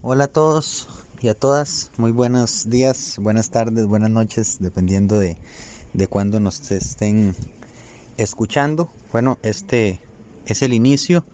[0.00, 0.86] Hola a todos
[1.20, 5.36] y a todas, muy buenos días, buenas tardes, buenas noches, dependiendo de,
[5.92, 7.34] de cuándo nos estén
[8.16, 8.92] escuchando.
[9.10, 10.00] Bueno, este
[10.46, 11.24] es el inicio.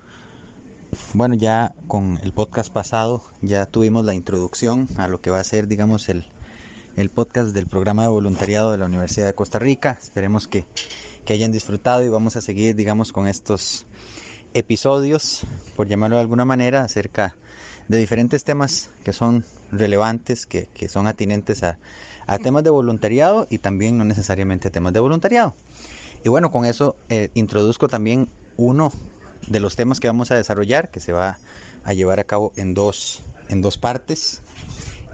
[1.13, 5.45] Bueno, ya con el podcast pasado ya tuvimos la introducción a lo que va a
[5.45, 6.25] ser, digamos, el,
[6.97, 9.99] el podcast del programa de voluntariado de la Universidad de Costa Rica.
[10.01, 10.65] Esperemos que,
[11.27, 13.85] que hayan disfrutado y vamos a seguir, digamos, con estos
[14.55, 15.43] episodios,
[15.77, 17.37] por llamarlo de alguna manera, acerca
[17.89, 21.79] de diferentes temas que son relevantes, que, que son atinentes a,
[22.27, 25.55] a, temas de voluntariado y también no necesariamente temas de voluntariado.
[26.25, 28.93] Y bueno, con eso eh, introduzco también uno
[29.47, 31.39] de los temas que vamos a desarrollar, que se va
[31.85, 34.41] a llevar a cabo en dos, en dos partes.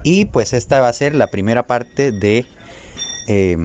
[0.05, 2.47] Y pues esta va a ser la primera parte de
[3.27, 3.57] eh,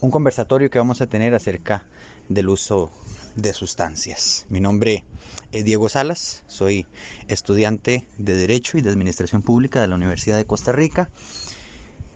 [0.00, 1.86] un conversatorio que vamos a tener acerca
[2.28, 2.90] del uso
[3.36, 4.46] de sustancias.
[4.48, 5.04] Mi nombre
[5.52, 6.86] es Diego Salas, soy
[7.28, 11.10] estudiante de Derecho y de Administración Pública de la Universidad de Costa Rica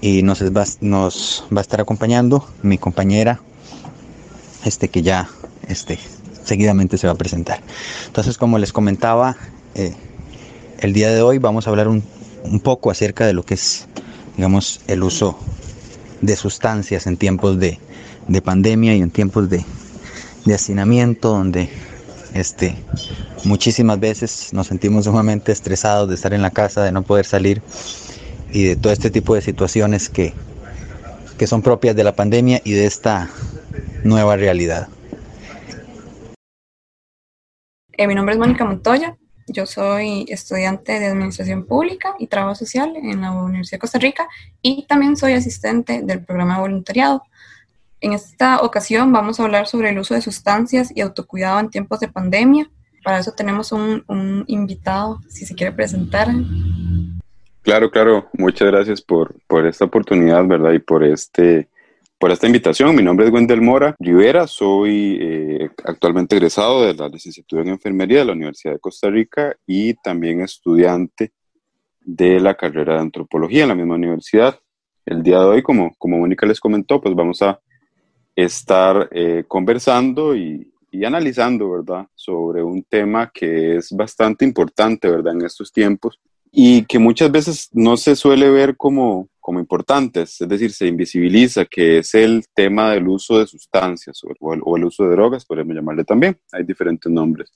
[0.01, 3.41] y nos va, a estar acompañando mi compañera,
[4.65, 5.29] este que ya
[5.67, 5.99] este,
[6.45, 7.61] seguidamente se va a presentar.
[8.07, 9.37] Entonces, como les comentaba,
[9.75, 9.95] eh,
[10.79, 12.03] el día de hoy vamos a hablar un,
[12.63, 13.89] poco acerca de lo que es,
[14.37, 15.39] digamos, el uso
[16.21, 17.79] de sustancias en tiempos de
[18.43, 19.65] pandemia y en tiempos de,
[20.45, 21.69] de hacinamiento, donde
[22.35, 22.77] este,
[23.45, 27.63] muchísimas veces nos sentimos sumamente estresados de estar en la casa, de no poder salir
[28.51, 30.33] y de todo este tipo de situaciones que,
[31.39, 33.31] que son propias de la pandemia y de esta
[34.05, 34.89] nueva realidad.
[37.93, 39.17] Eh, mi nombre es Mónica Montoya,
[39.49, 44.29] yo soy estudiante de Administración Pública y Trabajo Social en la Universidad de Costa Rica
[44.61, 47.23] y también soy asistente del programa de voluntariado.
[48.01, 51.99] En esta ocasión vamos a hablar sobre el uso de sustancias y autocuidado en tiempos
[52.01, 52.71] de pandemia.
[53.03, 56.29] Para eso tenemos un, invitado, si se quiere presentar.
[57.63, 58.29] Claro, claro.
[58.35, 60.73] Muchas gracias por, por esta oportunidad, ¿verdad?
[60.73, 61.69] Y por este
[62.19, 62.97] por esta invitación.
[62.97, 68.19] Mi nombre es Wendel Mora Rivera, soy eh, actualmente egresado de la licenciatura en enfermería
[68.19, 71.33] de la Universidad de Costa Rica y también estudiante
[72.01, 74.59] de la carrera de antropología en la misma universidad.
[75.07, 77.61] El día de hoy, como, como Mónica les comentó, pues vamos a
[78.45, 80.73] estar eh, conversando y,
[81.05, 86.19] analizando, ¿verdad?, sobre un tema que es bastante importante, ¿verdad?, en estos tiempos
[86.51, 91.67] y que muchas veces no se suele ver como, como importantes, es decir, se invisibiliza,
[91.67, 96.05] que es el tema del uso de sustancias o el, uso de drogas, podríamos llamarle
[96.05, 97.53] también, hay diferentes nombres.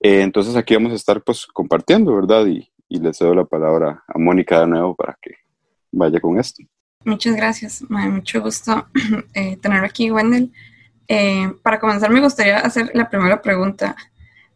[0.00, 2.46] Eh, entonces aquí vamos a estar pues compartiendo, ¿verdad?
[2.46, 5.32] Y, y le cedo la palabra a Mónica de nuevo para que
[5.92, 6.62] vaya con esto.
[7.04, 8.86] Muchas gracias, mucho gusto
[9.34, 10.50] eh, tener aquí, Wendell.
[11.06, 13.94] Eh, para comenzar, me gustaría hacer la primera pregunta.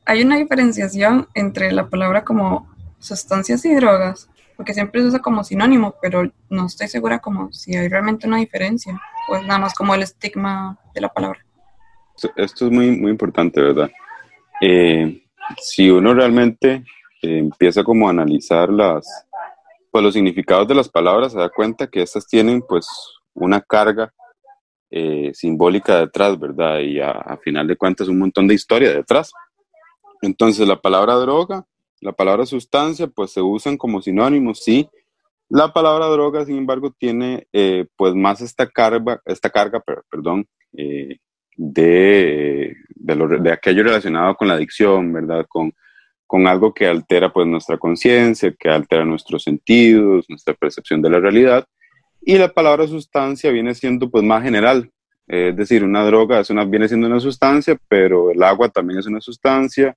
[0.07, 2.67] ¿Hay una diferenciación entre la palabra como
[2.99, 4.31] sustancias y drogas?
[4.57, 8.39] Porque siempre se usa como sinónimo, pero no estoy segura como si hay realmente una
[8.39, 8.99] diferencia,
[9.29, 11.45] o es nada más como el estigma de la palabra.
[12.35, 13.91] Esto es muy, muy importante, ¿verdad?
[14.63, 15.23] Eh,
[15.59, 16.83] si uno realmente
[17.21, 19.27] empieza como a analizar las,
[19.99, 22.87] pues los significados de las palabras se da cuenta que estas tienen pues
[23.35, 24.15] una carga
[24.93, 26.79] eh, simbólica detrás, ¿verdad?
[26.79, 29.33] Y a, final de cuentas un montón de historia detrás.
[30.23, 31.65] Entonces la palabra droga,
[32.01, 34.89] la palabra sustancia, pues se usan como sinónimos, sí.
[35.49, 41.17] La palabra droga, sin embargo, tiene eh, pues más esta carga, esta carga, perdón, eh,
[41.57, 45.45] de, de, lo, de aquello relacionado con la adicción, ¿verdad?
[45.49, 45.73] Con,
[46.29, 51.19] con algo que altera pues nuestra conciencia, que altera nuestros sentidos, nuestra percepción de la
[51.19, 51.65] realidad.
[52.21, 54.93] Y la palabra sustancia viene siendo pues más general,
[55.27, 59.07] es decir, una droga es una, viene siendo una sustancia, pero el agua también es
[59.07, 59.97] una sustancia,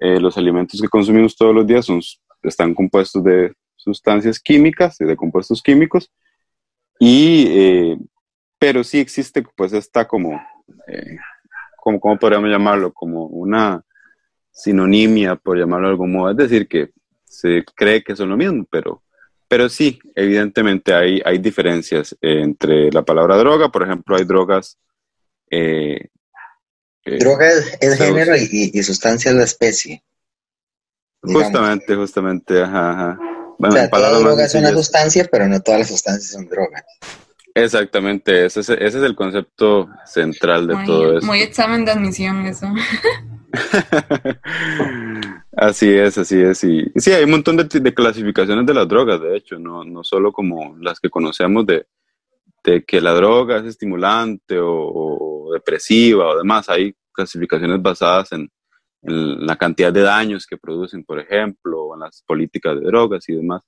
[0.00, 2.00] eh, los alimentos que consumimos todos los días son,
[2.42, 6.10] están compuestos de sustancias químicas, de compuestos químicos,
[6.98, 7.98] y, eh,
[8.58, 10.40] pero sí existe pues esta como,
[10.88, 11.16] eh,
[11.76, 12.92] como, ¿cómo podríamos llamarlo?
[12.92, 13.84] Como una
[14.58, 16.90] sinonimia, por llamarlo de algún modo, es decir, que
[17.24, 19.04] se cree que son lo mismo, pero,
[19.46, 24.76] pero sí, evidentemente hay, hay diferencias entre la palabra droga, por ejemplo, hay drogas...
[25.48, 26.08] Eh,
[27.04, 30.02] droga es, es género y, y, sustancia es la especie.
[31.22, 31.44] Digamos.
[31.44, 33.18] Justamente, justamente, ajá, ajá.
[33.58, 36.84] Bueno, o sea, toda droga es una sustancia, pero no todas las sustancias son drogas.
[37.54, 41.26] Exactamente, ese es, ese es el concepto central de muy, todo eso.
[41.26, 42.66] Muy examen de admisión eso.
[45.56, 46.64] así es, así es.
[46.64, 50.32] Y, sí, hay un montón de, clasificaciones de las drogas, de hecho, no, no solo
[50.32, 51.86] como las que conocemos de,
[52.86, 56.68] que la droga es estimulante o, o, depresiva o demás.
[56.68, 58.50] Hay clasificaciones basadas en,
[59.02, 63.26] en, la cantidad de daños que producen, por ejemplo, o en las políticas de drogas
[63.28, 63.62] y demás.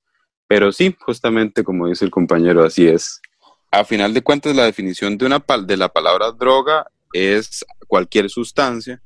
[0.47, 3.23] Pero sí, justamente como dice el compañero, así es.
[3.71, 9.01] A final de cuentas, la definición de, una, de la palabra droga es cualquier sustancia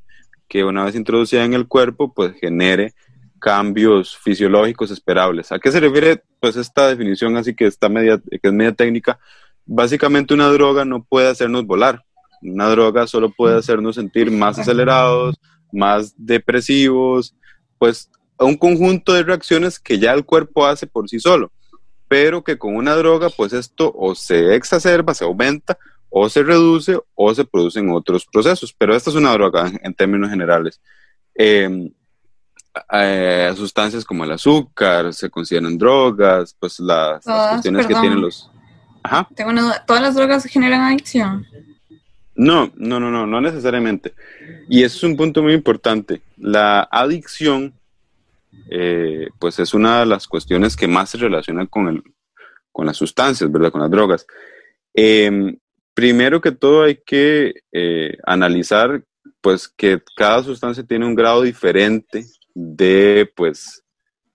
[0.55, 2.95] que una vez introducida en el cuerpo, pues genere
[3.41, 5.51] cambios fisiológicos esperables.
[5.51, 9.19] ¿A qué se refiere pues esta definición así que está media que media técnica?
[9.67, 12.05] Básicamente una droga no puede hacernos volar.
[12.41, 15.41] Una droga solo puede hacernos sentir más acelerados,
[15.73, 17.35] más depresivos,
[17.77, 18.09] pues
[18.39, 21.51] un conjunto de reacciones que ya el cuerpo hace por sí solo,
[22.07, 25.77] pero que con una droga pues esto o se exacerba, se aumenta
[26.17, 30.31] o se reduce o se producen otros procesos, pero esta es una droga en términos
[30.31, 30.81] generales.
[31.35, 31.91] Eh,
[32.93, 38.49] eh, sustancias como el azúcar, se consideran drogas, pues las, cuestiones que tienen los...
[39.03, 39.29] Ajá.
[39.35, 39.85] Tengo una duda.
[39.85, 41.45] ¿Todas las drogas generan adicción?
[42.37, 44.15] No, no, no, no, no necesariamente.
[44.69, 46.23] Y eso es un punto muy importante.
[46.37, 47.75] La adicción,
[48.71, 52.05] eh, pues es una de las cuestiones que más se relacionan con, el,
[52.71, 53.73] con las sustancias, ¿verdad?
[53.73, 54.25] Con las drogas.
[55.95, 59.03] Primero que todo hay que eh, analizar,
[59.41, 63.83] pues que cada sustancia tiene un grado diferente de, pues,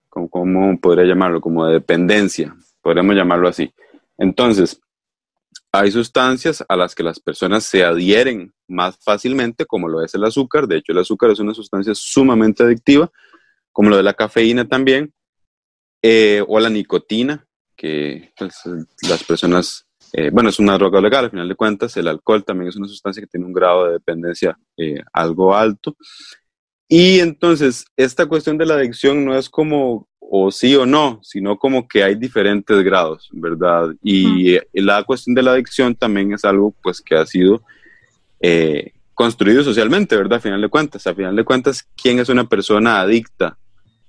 [0.10, 1.42] ¿cómo podría llamarlo?
[1.42, 3.74] Como de dependencia, podríamos llamarlo así.
[4.18, 4.80] Entonces,
[5.72, 10.24] hay sustancias a las que las personas se adhieren más fácilmente, como lo es el
[10.24, 10.68] azúcar.
[10.68, 13.12] De hecho, el azúcar es una sustancia sumamente adictiva,
[13.72, 15.14] como lo de la cafeína también,
[16.02, 17.46] eh, o la nicotina,
[17.76, 18.62] que pues,
[19.08, 22.70] las personas, eh, bueno, es una droga legal, al final de cuentas, el alcohol también
[22.70, 25.96] es una sustancia que tiene un grado de dependencia eh, algo alto.
[26.88, 31.58] Y entonces, esta cuestión de la adicción no es como o sí o no, sino
[31.58, 33.90] como que hay diferentes grados, ¿verdad?
[34.04, 37.64] Y la cuestión de la adicción también es algo pues que ha sido
[38.40, 40.38] eh, construido socialmente, ¿verdad?
[40.38, 43.58] A final de cuentas, a final de cuentas, ¿quién es una persona adicta?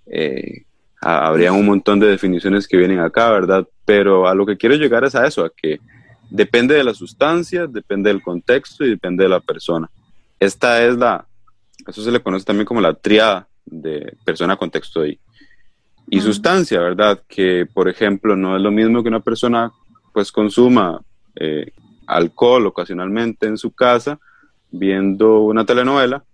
[0.06, 0.64] Eh,
[1.00, 3.66] habría un montón de definiciones que vienen acá, ¿verdad?
[3.84, 5.80] Pero a lo que quiero llegar es a eso, a que
[6.28, 9.90] depende de la sustancia, depende del contexto y depende de la persona.
[10.38, 11.26] Esta es la,
[11.86, 15.18] eso se le conoce también como la triada de persona, contexto y,
[16.08, 17.22] y sustancia, ¿verdad?
[17.26, 19.72] Que, por ejemplo, no es lo mismo que una persona
[20.12, 21.00] pues consuma
[21.36, 21.72] eh,
[22.06, 24.18] alcohol ocasionalmente en su casa
[24.70, 26.24] viendo una telenovela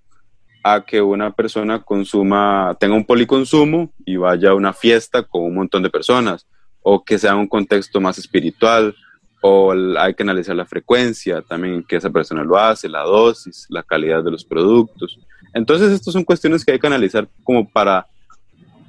[0.69, 5.55] a que una persona consuma, tenga un policonsumo y vaya a una fiesta con un
[5.55, 6.45] montón de personas,
[6.83, 8.97] o que sea un contexto más espiritual,
[9.43, 13.85] o hay que analizar la frecuencia también que esa persona lo hace, la dosis, la
[13.85, 15.21] calidad de los productos.
[15.55, 18.09] Entonces, estas son cuestiones que hay que analizar como para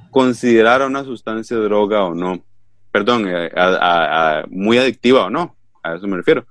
[0.10, 2.44] considerar a una sustancia droga o no.
[2.92, 3.52] Perdón, eh,
[4.50, 6.44] muy adictiva o no, a eso me refiero.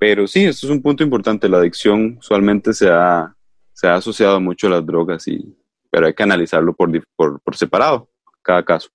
[0.00, 1.48] Pero sí, esto es un punto importante.
[1.48, 3.36] La adicción usualmente se ha,
[3.78, 5.56] se ha asociado mucho a las drogas, y,
[5.88, 8.08] pero hay que analizarlo por, por, por separado,
[8.42, 8.88] cada caso.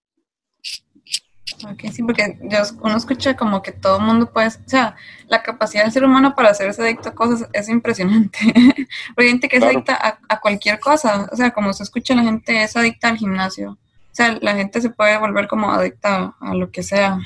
[1.66, 4.98] Ok, sí, porque yo, uno escucha como que todo el mundo puede, o sea,
[5.30, 8.40] la capacidad del ser humano para hacerse adicto a cosas es impresionante.
[9.16, 12.62] hay gente que es adicta a, cualquier cosa, o sea, como se escucha, la gente
[12.62, 13.72] es adicta al gimnasio.
[13.72, 17.20] O sea, la gente se puede volver como adicta a lo que sea.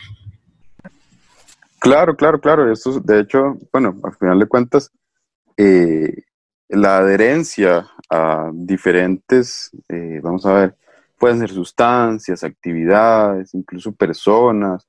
[1.80, 2.72] Claro, claro, claro.
[2.72, 4.92] Esto, de hecho, bueno, al final de cuentas,
[5.58, 6.27] eh,
[6.70, 10.76] la adherencia a diferentes, eh, vamos a ver,
[11.18, 14.88] Pueden ser sustancias, actividades, incluso personas,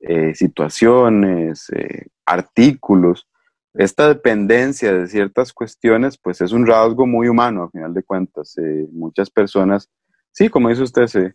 [0.00, 3.26] eh, situaciones, eh, artículos.
[3.72, 8.58] Esta dependencia de ciertas cuestiones, pues es un rasgo muy humano, a final de cuentas.
[8.58, 9.88] Eh, muchas personas,
[10.30, 11.34] sí, como dice usted, se,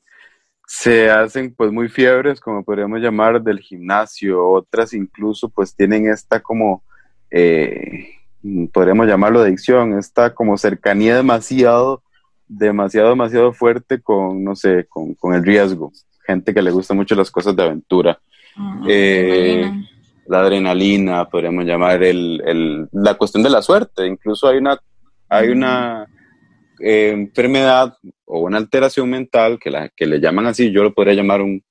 [0.67, 4.47] se hacen pues muy fiebres, como podríamos llamar, del gimnasio.
[4.47, 6.83] Otras incluso pues tienen esta como,
[8.71, 12.01] podríamos llamarlo adicción, esta como cercanía demasiado
[12.47, 15.91] demasiado, demasiado fuerte con, no sé, con, con el riesgo.
[16.25, 18.19] Gente que le gusta mucho las cosas de aventura.
[18.55, 19.69] Ah, eh,
[20.27, 24.05] la adrenalina, podríamos llamar el, el, la cuestión de la suerte.
[24.05, 24.79] Incluso hay una,
[25.29, 26.05] hay una
[26.79, 31.13] eh, enfermedad o una alteración mental que, la, que le llaman así, yo lo podría
[31.13, 31.63] llamar un,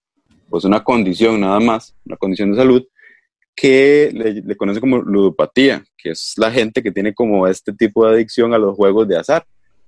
[0.49, 2.82] pues una condición nada más, una condición de salud,
[3.56, 8.06] que le, le conoce como ludopatía, que es la gente que tiene como este tipo
[8.06, 9.46] de adicción a los juegos de azar.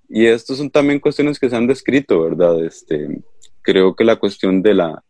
[0.09, 2.65] Y estas son también cuestiones que se han descrito, ¿verdad?
[2.65, 3.21] Este,
[3.61, 5.05] creo que la cuestión de la,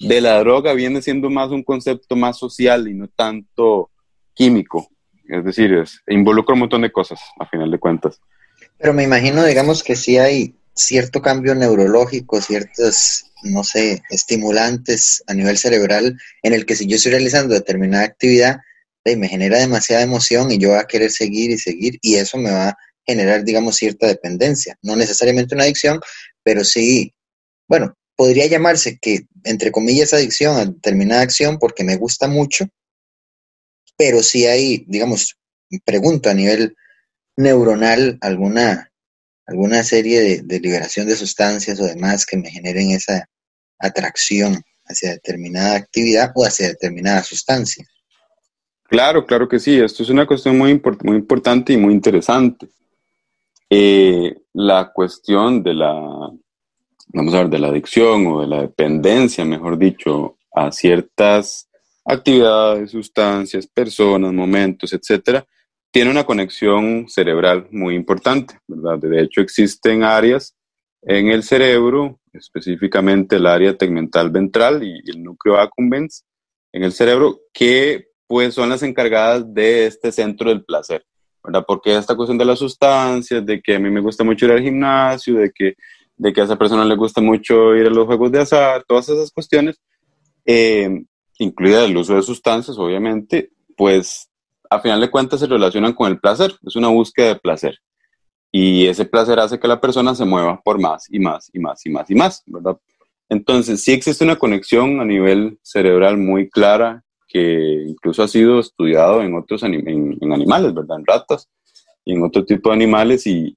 [0.00, 3.90] de la droga viene siendo más un concepto más social y no tanto
[4.34, 4.88] químico.
[5.28, 8.20] Es decir, es, involucra un montón de cosas, a final de cuentas.
[8.78, 15.34] Pero me imagino, digamos, que sí hay cierto cambio neurológico, ciertos, no sé, estimulantes a
[15.34, 18.60] nivel cerebral, en el que si yo estoy realizando determinada actividad,
[19.04, 22.50] me genera demasiada emoción y yo voy a querer seguir y seguir, y eso me
[22.50, 22.76] va
[23.06, 24.78] generar, digamos, cierta dependencia.
[24.82, 26.00] No necesariamente una adicción,
[26.42, 27.14] pero sí,
[27.68, 32.66] bueno, podría llamarse que, entre comillas, adicción a determinada acción porque me gusta mucho,
[33.96, 35.36] pero si hay, digamos,
[35.84, 36.76] pregunto a nivel
[37.36, 38.91] neuronal alguna,
[39.46, 43.28] alguna serie de, liberación de sustancias o demás que me generen esa
[43.78, 47.86] atracción hacia determinada actividad o hacia determinada sustancia.
[48.84, 49.78] Claro, claro que sí.
[49.78, 52.68] Esto es una cuestión muy, muy importante y muy interesante.
[53.70, 55.92] Eh, la cuestión de la,
[57.08, 61.68] vamos a ver, de la adicción o de la dependencia, mejor dicho, a ciertas
[62.04, 65.46] actividades, sustancias, personas, momentos, etcétera,
[65.92, 68.98] tiene una conexión cerebral muy importante, ¿verdad?
[68.98, 70.56] De hecho, existen áreas
[71.02, 76.24] en el cerebro, específicamente el área tegmental ventral y el núcleo accumbens
[76.72, 81.04] en el cerebro, que pues son las encargadas de este centro del placer,
[81.44, 81.64] ¿verdad?
[81.68, 84.62] Porque esta cuestión de las sustancias, de que a mí me gusta mucho ir al
[84.62, 85.74] gimnasio, de que,
[86.16, 89.10] de que a esa persona le gusta mucho ir a los juegos de azar, todas
[89.10, 89.78] esas cuestiones,
[90.46, 91.02] eh,
[91.38, 94.30] incluida el uso de sustancias, obviamente, pues
[94.74, 97.78] a final de cuentas se relacionan con el placer, es una búsqueda de placer.
[98.50, 101.84] Y ese placer hace que la persona se mueva por más y más y más
[101.86, 102.76] y más y más, ¿verdad?
[103.28, 109.22] Entonces, sí existe una conexión a nivel cerebral muy clara que incluso ha sido estudiado
[109.22, 109.74] en otros en,
[110.32, 110.98] animales, ¿verdad?
[110.98, 111.48] En ratas
[112.04, 113.56] y en otro tipo de animales y,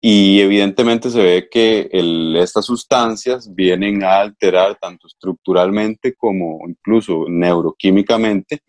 [0.00, 1.88] y evidentemente se ve que
[2.40, 8.62] estas sustancias vienen a alterar tanto estructuralmente como incluso neuroquímicamente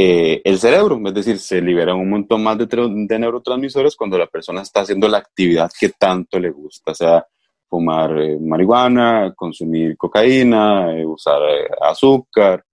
[0.00, 4.62] eh, el cerebro, es decir, se liberan un montón más de, neurotransmisores cuando la persona
[4.62, 7.26] está haciendo la actividad que tanto le gusta, sea
[7.68, 11.42] fumar eh, marihuana, consumir cocaína, eh, usar
[11.80, 12.64] azúcar,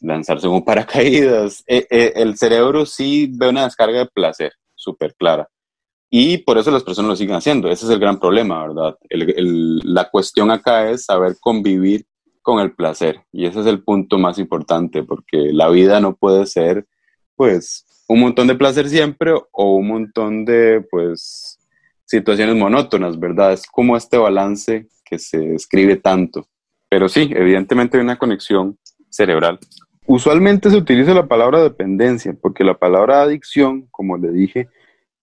[0.00, 1.62] lanzarse un paracaídas.
[1.66, 5.46] el cerebro sí ve una descarga de placer súper clara.
[6.08, 7.68] Y por eso las personas lo siguen haciendo.
[7.68, 8.96] Ese es el gran problema, ¿verdad?
[9.10, 12.06] la cuestión acá es saber convivir
[12.42, 13.22] con el placer.
[13.32, 16.86] Y ese es el punto más importante, porque la vida no puede ser,
[17.36, 21.58] pues, un montón de placer siempre o un montón de, pues,
[22.04, 23.52] situaciones monótonas, ¿verdad?
[23.52, 26.46] Es como este balance que se escribe tanto.
[26.88, 28.76] Pero sí, evidentemente hay una conexión
[29.08, 29.58] cerebral.
[30.06, 34.68] Usualmente se utiliza la palabra dependencia, porque la palabra adicción, como le dije,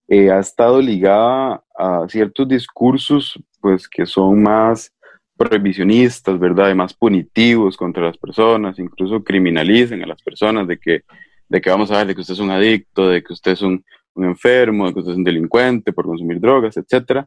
[0.08, 4.90] eh, ha estado ligada a ciertos discursos, pues, que son más
[5.38, 6.70] prohibicionistas, ¿verdad?
[6.70, 11.04] Y más punitivos contra las personas, incluso criminalicen a las personas de que,
[11.48, 13.62] de que vamos a ver de que usted es un adicto, de que usted es
[13.62, 13.84] un,
[14.16, 17.24] enfermo, de que usted es un delincuente por consumir drogas, etc.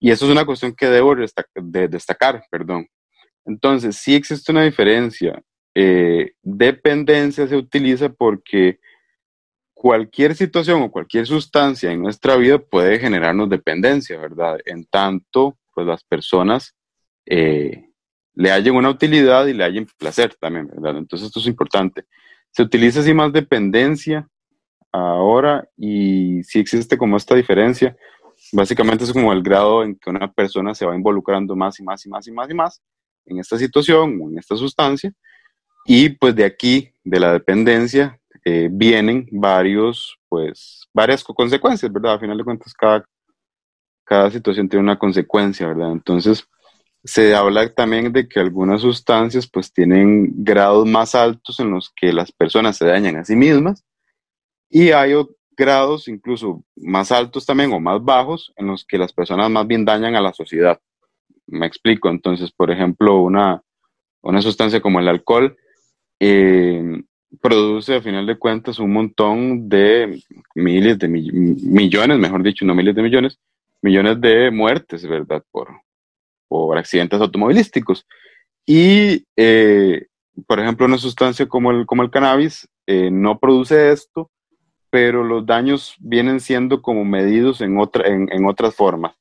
[0.00, 2.86] Y eso es una cuestión que debo de destacar, perdón.
[3.44, 5.42] Entonces, sí existe una diferencia.
[5.74, 8.80] Eh, dependencia se utiliza porque
[9.74, 14.58] cualquier situación o cualquier sustancia en nuestra vida puede generarnos dependencia, ¿verdad?
[14.64, 16.74] En tanto, pues las personas
[17.26, 17.90] eh,
[18.34, 20.98] le hallen una utilidad y le hallen placer también, ¿verdad?
[20.98, 22.04] Entonces esto es importante.
[22.50, 24.28] Se utiliza así más dependencia
[24.90, 27.96] ahora y si existe como esta diferencia,
[28.52, 32.04] básicamente es como el grado en que una persona se va involucrando más y más
[32.04, 32.82] y más y más y más
[33.26, 35.12] en esta situación o en esta sustancia
[35.84, 42.14] y pues de aquí, de la dependencia, eh, vienen varios, pues, varias consecuencias, ¿verdad?
[42.14, 43.04] A final de cuentas, cada,
[44.04, 45.92] cada situación tiene una consecuencia, ¿verdad?
[45.92, 46.46] Entonces,
[47.04, 52.12] se habla también de que algunas sustancias pues tienen grados más altos en los que
[52.12, 53.84] las personas se dañan a sí mismas
[54.70, 55.14] y hay
[55.56, 59.84] grados incluso más altos también o más bajos en los que las personas más bien
[59.84, 60.80] dañan a la sociedad.
[61.46, 63.62] Me explico, entonces, por ejemplo, una,
[64.22, 65.56] una sustancia como el alcohol
[66.20, 67.02] eh,
[67.40, 70.22] produce a final de cuentas un montón de
[70.54, 73.38] miles de millones, mejor dicho, no miles de millones,
[73.82, 75.42] millones de muertes, ¿verdad?
[75.50, 75.81] Por,
[76.52, 78.06] por accidentes automovilísticos.
[78.66, 80.06] Y, eh,
[80.46, 84.30] por ejemplo, una sustancia como el, como el cannabis eh, no produce esto,
[84.90, 89.14] pero los daños vienen siendo como medidos en, otra, en, otras formas.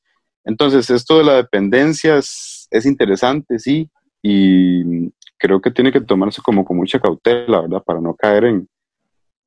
[0.44, 3.90] Entonces, esto de la dependencia es, interesante, sí,
[4.22, 7.84] y creo que tiene que tomarse como con mucha cautela, ¿verdad?
[7.84, 8.68] Para no caer en,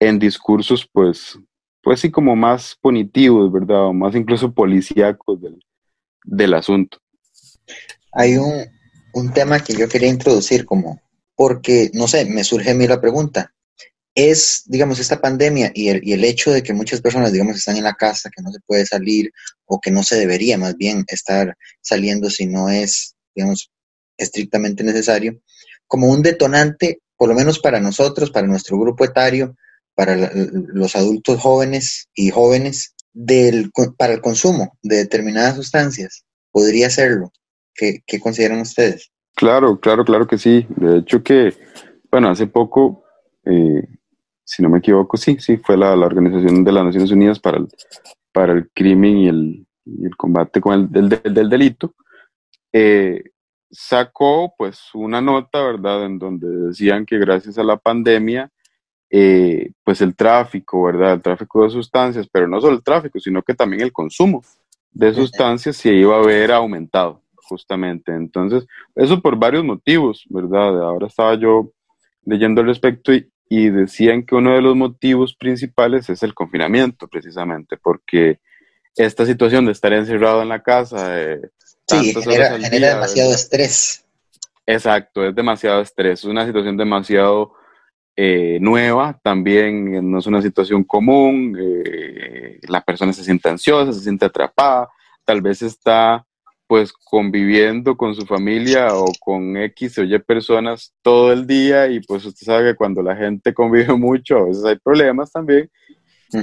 [0.00, 1.38] en discursos, pues,
[1.82, 3.88] pues sí, como más punitivos, ¿verdad?
[3.88, 5.62] O más incluso policíacos del,
[6.24, 7.03] del asunto.
[8.12, 8.70] Hay un,
[9.32, 11.00] tema que yo quería introducir como,
[11.36, 13.52] porque, no sé, me surge a mí la pregunta.
[14.14, 17.94] Es, digamos, esta pandemia y el, hecho de que muchas personas, digamos, están en la
[17.94, 19.32] casa, que no se puede salir
[19.66, 23.70] o que no se debería más bien estar saliendo si no es, digamos,
[24.16, 25.40] estrictamente necesario,
[25.86, 29.56] como un detonante, por lo menos para nosotros, para nuestro grupo etario,
[29.94, 37.32] para los adultos jóvenes y jóvenes, del, para el consumo de determinadas sustancias podría hacerlo.
[37.74, 39.10] ¿Qué, qué consideran ustedes?
[39.34, 40.66] Claro, claro, claro que sí.
[40.68, 41.54] De hecho que,
[42.10, 43.04] bueno, hace poco,
[43.44, 43.86] eh,
[44.44, 47.58] si no me equivoco, sí, sí, fue la, la, Organización de las Naciones Unidas para
[47.58, 47.68] el,
[48.32, 51.94] para el Crimen y el, y el Combate con el, del, del delito.
[52.72, 53.22] Eh,
[53.70, 58.50] sacó pues una nota, ¿verdad?, en donde decían que gracias a la pandemia,
[59.10, 63.42] eh, pues el tráfico, ¿verdad?, el tráfico de sustancias, pero no solo el tráfico, sino
[63.42, 64.42] que también el consumo
[64.92, 67.20] de sustancias se iba a ver aumentado,
[67.54, 68.12] justamente.
[68.12, 70.82] Entonces, eso por varios motivos, ¿verdad?
[70.82, 71.72] Ahora estaba yo
[72.24, 77.06] leyendo al respecto y, y decían que uno de los motivos principales es el confinamiento,
[77.08, 78.40] precisamente, porque
[78.96, 81.40] esta situación de estar encerrado en la casa, eh,
[81.86, 84.04] Sí, genera, demasiado estrés.
[84.66, 87.52] Exacto, es demasiado estrés, es una situación demasiado
[88.16, 94.00] eh, nueva, también no es una situación común, eh, la persona se siente ansiosa, se
[94.00, 94.88] siente atrapada,
[95.24, 96.24] tal vez está
[96.66, 102.00] pues conviviendo con su familia o con X o Y personas todo el día y
[102.00, 105.70] pues usted sabe que cuando la gente convive mucho a veces hay problemas también.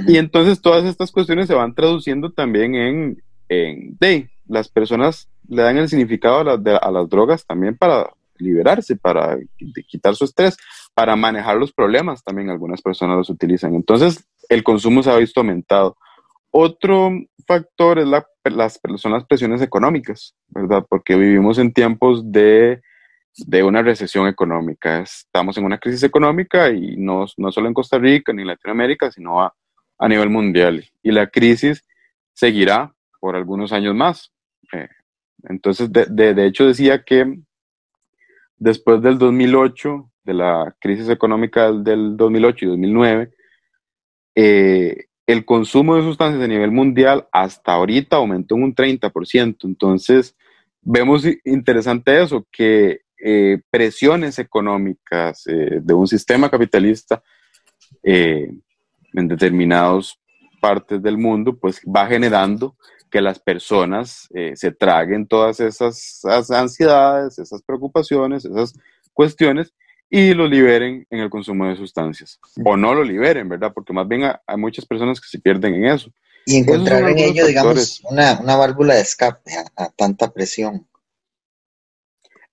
[0.06, 5.62] Y entonces todas estas cuestiones se van traduciendo también en, en de, las personas le
[5.62, 9.38] dan el significado a, las drogas también para liberarse, para
[9.86, 10.56] quitar su estrés,
[10.94, 13.74] para manejar los problemas también algunas personas los utilizan.
[13.74, 15.96] Entonces, el consumo se ha visto aumentado.
[16.50, 17.10] Otro
[17.46, 20.84] factor es la, las, son las presiones económicas, ¿verdad?
[20.88, 22.80] Porque vivimos en tiempos de,
[23.36, 25.00] de, una recesión económica.
[25.00, 29.10] Estamos en una crisis económica y no, no solo en Costa Rica ni en Latinoamérica,
[29.10, 29.54] sino a,
[29.98, 30.84] a nivel mundial.
[31.02, 31.84] Y la crisis
[32.32, 34.32] seguirá por algunos años más.
[34.72, 34.88] Eh,
[35.44, 37.38] entonces, de, hecho decía que
[38.56, 43.34] después del 2008, de la crisis económica del 2008 y 2009,
[44.34, 49.56] eh, el consumo de sustancias a nivel mundial hasta ahorita aumentó en un 30%.
[49.64, 50.36] Entonces,
[50.80, 57.22] vemos interesante eso, que eh, presiones económicas eh, de un sistema capitalista
[58.04, 60.18] en determinadas
[60.60, 62.76] partes del mundo, pues va generando
[63.10, 68.72] que las personas eh, se traguen todas esas, ansiedades, esas preocupaciones, esas
[69.12, 69.74] cuestiones
[70.14, 72.38] y lo liberen en el consumo de sustancias.
[72.62, 73.72] O no lo liberen, ¿verdad?
[73.72, 76.10] Porque más bien hay muchas personas que se pierden en eso.
[76.44, 80.86] Y encontrar en ello, digamos, una, válvula de escape a, tanta presión.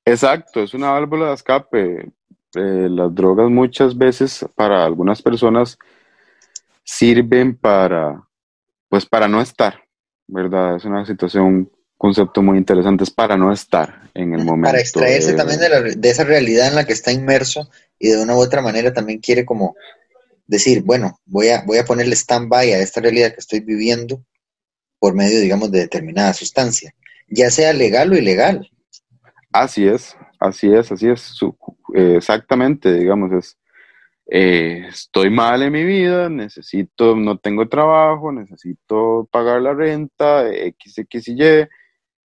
[0.06, 2.10] Exacto, es una válvula de escape.
[2.56, 5.78] Eh, las drogas muchas veces para algunas personas
[6.82, 8.24] sirven para,
[8.88, 9.84] pues para no estar,
[10.28, 10.78] ¿verdad?
[10.78, 11.70] Es una situación,
[12.00, 14.70] un concepto muy interesante, es para no estar en el momento.
[14.70, 18.40] Para extraerse también de, esa realidad en la que está inmerso y de una u
[18.40, 19.76] otra manera también quiere como
[20.48, 24.24] decir, bueno, voy a, voy a ponerle stand-by a esta realidad que estoy viviendo
[24.98, 26.96] por medio, digamos, de determinada sustancia,
[27.28, 28.72] ya sea legal o ilegal.
[29.52, 31.34] Así es, así es, así es,
[31.96, 33.58] eh, exactamente, digamos, es
[34.32, 41.00] eh, estoy mal en mi vida, necesito, no tengo trabajo, necesito pagar la renta, X,
[41.00, 41.68] X y Y.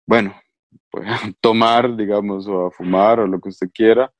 [0.06, 0.34] Bueno,
[0.90, 1.06] pues
[1.40, 4.12] tomar, digamos, o fumar o lo que usted quiera,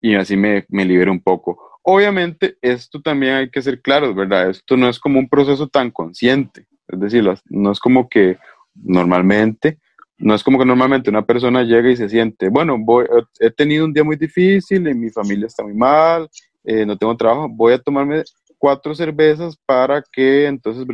[0.00, 1.58] y así me, me un poco.
[1.82, 4.50] Obviamente, esto también hay que ser claro, ¿verdad?
[4.50, 8.38] Esto no es como un proceso tan consciente, es decir, no es como que
[8.74, 9.78] normalmente,
[10.18, 13.06] no es como que normalmente una persona llega y se siente, bueno, voy,
[13.40, 16.28] he tenido un día muy difícil y mi familia está muy mal
[16.64, 18.22] eh, no tengo trabajo, voy a tomarme
[18.56, 20.86] cuatro cervezas para que entonces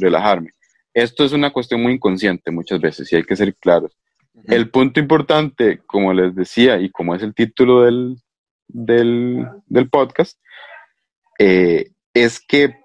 [0.00, 0.50] relajarme.
[0.94, 3.96] Esto es una cuestión muy inconsciente muchas veces y hay que ser claros.
[4.44, 8.16] El punto importante, como les decía y como es el título del,
[8.68, 10.38] del, del podcast,
[11.38, 12.76] eh, es que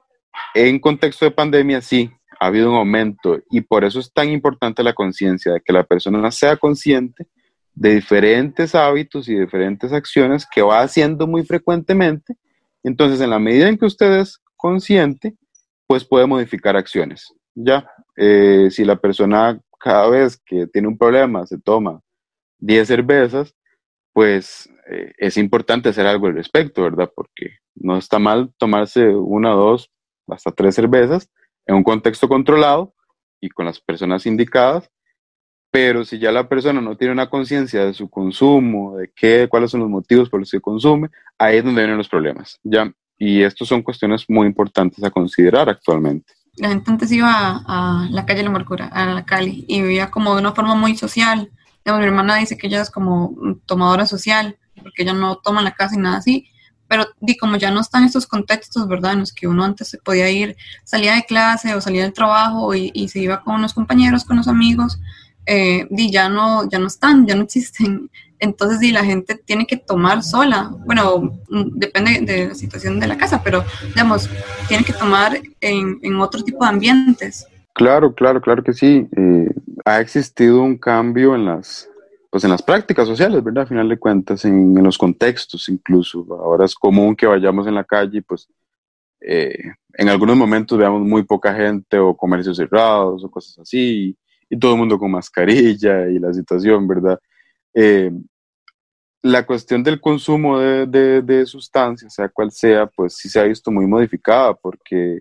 [0.53, 4.83] en contexto de pandemia sí, ha habido un aumento y por eso es tan importante
[4.83, 7.27] la conciencia, de que la persona sea consciente
[7.73, 12.35] de diferentes hábitos y diferentes acciones que va haciendo muy frecuentemente.
[12.83, 15.35] Entonces, en la medida en que usted es consciente,
[15.87, 17.33] pues puede modificar acciones.
[17.55, 17.89] Ya,
[18.21, 22.01] eh, si la persona cada vez que tiene un problema se toma
[22.57, 23.55] 10 cervezas,
[24.11, 27.09] pues eh, es importante hacer algo al respecto, ¿verdad?
[27.15, 29.89] Porque no está mal tomarse una, dos,
[30.27, 31.29] hasta tres cervezas
[31.65, 32.93] en un contexto controlado
[33.39, 34.91] y con las personas indicadas,
[35.71, 39.71] pero si ya la persona no tiene una conciencia de su consumo, de qué, cuáles
[39.71, 42.59] son los motivos por los que consume, ahí es donde vienen los problemas.
[42.63, 42.91] ¿ya?
[43.17, 46.33] Y estas son cuestiones muy importantes a considerar actualmente.
[46.59, 50.35] La gente antes iba a, la calle La Marcura, a la Cali, y vivía como
[50.35, 51.49] de una forma muy social.
[51.85, 53.33] mi hermana dice que ella es como
[53.65, 56.47] tomadora social, porque ella no toma la casa y nada así.
[56.87, 59.13] Pero di, como ya no están estos contextos, ¿verdad?
[59.13, 62.75] En los que uno antes se podía ir, salía de clase o salía del trabajo
[62.75, 64.99] y, y se iba con los compañeros, con los amigos,
[65.45, 68.09] eh, ya, no, ya no están, ya no existen.
[68.39, 70.71] Entonces, di, la gente tiene que tomar sola.
[70.85, 74.29] Bueno, mm, depende de la situación de la casa, pero digamos,
[74.67, 77.45] tiene que tomar en, en otro tipo de ambientes.
[77.73, 79.07] Claro, claro, claro que sí.
[79.15, 79.49] Eh,
[79.85, 81.89] ha existido un cambio en las,
[82.29, 83.63] pues en las prácticas sociales, ¿verdad?
[83.63, 86.25] A final de cuentas, en, los contextos incluso.
[86.31, 88.49] Ahora es común que vayamos en la calle, pues
[89.21, 94.17] eh, en algunos momentos veamos muy poca gente o comercios cerrados o cosas así,
[94.49, 97.19] y, todo el mundo con mascarilla y la situación, ¿verdad?
[97.73, 98.11] Eh,
[99.21, 103.69] la cuestión del consumo de, de, sustancias, sea cual sea, pues sí se ha visto
[103.69, 105.19] muy modificada porque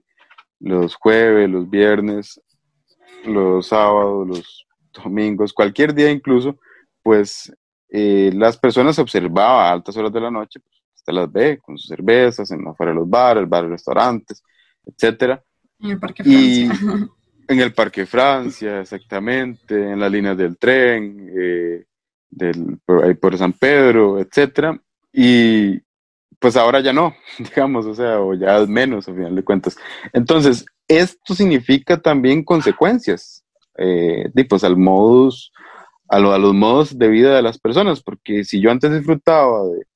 [0.61, 2.41] los jueves, los viernes,
[3.25, 6.59] los sábados, los domingos, cualquier día incluso,
[7.03, 7.53] pues
[7.91, 11.77] eh, las personas observaban a altas horas de la noche, pues, usted las ve con
[11.79, 14.43] sus cervezas, en afuera de los bares, bares, restaurantes,
[14.85, 15.43] etcétera.
[15.81, 17.09] En el Parque Francia.
[17.49, 21.85] en el Parque Francia, exactamente, en las líneas del tren, eh,
[22.85, 24.79] por, San Pedro, etcétera.
[25.13, 25.81] Y
[26.39, 29.77] pues ahora ya no, digamos, o sea, o ya menos, al final de cuentas.
[30.13, 33.45] Entonces, esto significa también consecuencias,
[33.79, 35.51] eh, pues al modus,
[36.09, 39.65] a, lo, a, los modos de vida de las personas, porque si yo antes disfrutaba
[39.65, 39.87] de,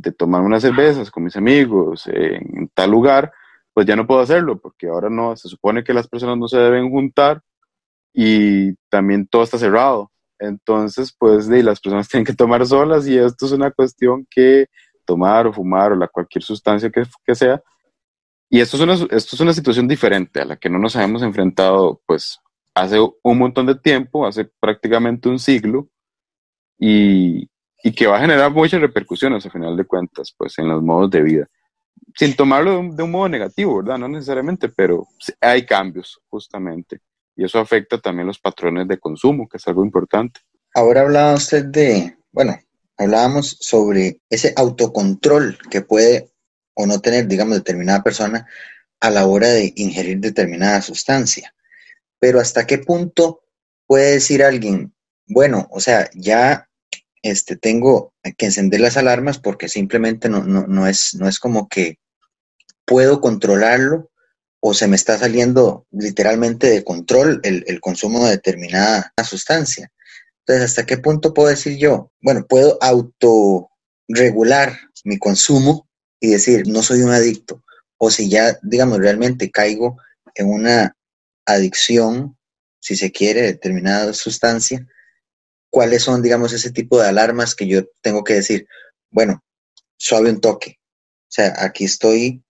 [0.00, 3.32] de tomar unas cervezas con mis amigos en, tal lugar,
[3.74, 6.58] pues ya no puedo hacerlo, porque ahora no, se supone que las personas no se
[6.58, 7.42] deben juntar
[8.12, 10.10] y también todo está cerrado.
[10.38, 14.66] Entonces, pues de, las personas tienen que tomar solas y esto es una cuestión que
[15.04, 17.62] tomar o fumar o la cualquier sustancia que, que sea.
[18.48, 21.22] Y esto es, una, esto es una situación diferente a la que no nos habíamos
[21.22, 22.40] enfrentado pues
[22.74, 25.88] hace un montón de tiempo, hace prácticamente un siglo,
[26.78, 27.48] y,
[27.82, 31.10] y que va a generar muchas repercusiones a final de cuentas pues en los modos
[31.10, 31.46] de vida.
[32.16, 33.98] Sin tomarlo de un, de un modo negativo, ¿verdad?
[33.98, 35.06] No necesariamente, pero
[35.40, 37.00] hay cambios justamente.
[37.36, 40.40] Y eso afecta también los patrones de consumo, que es algo importante.
[40.74, 42.58] Ahora hablaba usted de, bueno,
[42.96, 46.30] hablábamos sobre ese autocontrol que puede
[46.74, 48.46] o no tener, digamos, determinada persona
[49.00, 51.54] a la hora de ingerir determinada sustancia.
[52.18, 53.42] Pero hasta qué punto
[53.86, 54.92] puede decir alguien,
[55.26, 56.68] bueno, o sea, ya
[57.22, 61.98] este, tengo que encender las alarmas porque simplemente no, no, es, no es como que
[62.84, 64.10] puedo controlarlo
[64.60, 69.90] o se me está saliendo literalmente de control el, consumo de determinada sustancia.
[70.40, 72.12] Entonces, ¿hasta qué punto puedo decir yo?
[72.20, 75.88] Bueno, puedo autorregular mi consumo
[76.20, 77.62] y decir, no soy un adicto.
[77.96, 79.96] O si ya, digamos, realmente caigo
[80.34, 80.96] en una
[81.46, 82.36] adicción,
[82.80, 84.86] si se quiere, determinada sustancia,
[85.70, 88.66] ¿cuáles son, digamos, ese tipo de alarmas que yo tengo que decir?
[89.10, 89.42] Bueno,
[89.96, 90.78] suave un toque.
[90.80, 92.42] O sea, aquí estoy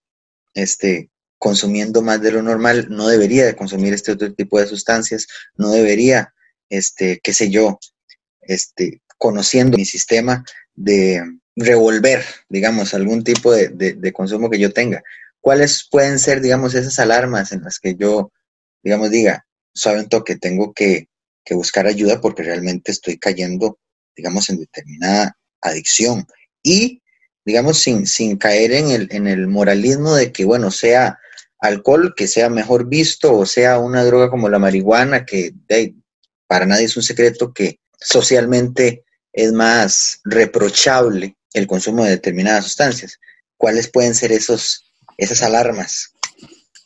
[0.54, 5.26] este, consumiendo más de lo normal, no debería de consumir este otro tipo de sustancias,
[5.56, 6.34] no debería
[6.68, 7.78] este, qué sé yo,
[8.42, 11.22] este, conociendo mi sistema de
[11.56, 15.02] revolver, digamos, algún tipo de, consumo que yo tenga.
[15.40, 18.32] ¿Cuáles pueden ser, digamos, esas alarmas en las que yo,
[18.82, 21.08] digamos, diga, saben que tengo que,
[21.52, 23.80] buscar ayuda porque realmente estoy cayendo,
[24.14, 26.26] digamos, en determinada adicción?
[26.62, 26.99] Y,
[27.44, 31.18] digamos, sin, sin caer en el, en el moralismo de que, bueno, sea
[31.60, 35.52] alcohol que sea mejor visto o sea una droga como la marihuana que
[36.46, 43.20] para nadie es un secreto que socialmente es más reprochable el consumo de determinadas sustancias.
[43.56, 44.84] ¿Cuáles pueden ser esos,
[45.18, 46.12] esas alarmas?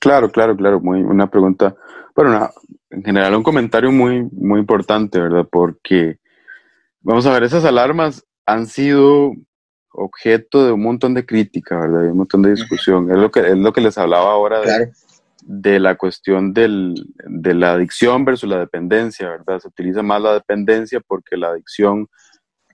[0.00, 0.80] Claro, claro, claro.
[0.80, 1.74] Muy, una pregunta,
[2.14, 2.50] bueno,
[2.90, 5.46] en general un comentario muy, muy importante, ¿verdad?
[5.50, 6.18] Porque,
[7.00, 9.32] vamos a ver, esas alarmas han sido
[9.96, 12.02] objeto de un montón de crítica, ¿verdad?
[12.02, 13.11] De un montón de discusión.
[13.11, 14.92] Es lo que, es lo que les hablaba ahora de,
[15.42, 16.94] de la cuestión del,
[17.26, 19.61] de la adicción versus la dependencia, ¿verdad?
[19.61, 22.09] Se utiliza más la dependencia porque la adicción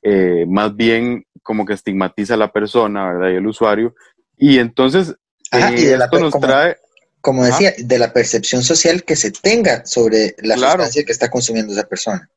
[0.03, 3.31] eh, más bien como que estigmatiza a la persona, ¿verdad?
[3.31, 3.95] Y el usuario.
[4.37, 5.15] Y entonces,
[5.53, 6.77] eh, esto nos trae...
[7.21, 11.75] Como decía, de la percepción social que se tenga sobre la sustancia que está consumiendo
[11.75, 12.31] esa persona.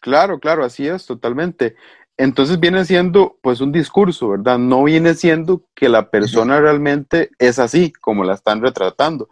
[0.00, 1.74] Claro, claro, así es, totalmente.
[2.18, 4.58] Entonces viene siendo pues un discurso, ¿verdad?
[4.58, 9.28] No viene siendo que la persona realmente es así como la están retratando.